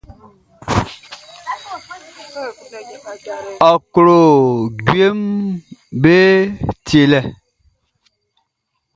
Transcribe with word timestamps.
Ɔ 3.69 3.71
klo 3.93 4.17
jueʼm 4.85 5.19
be 6.01 6.13
tielɛ. 6.85 7.19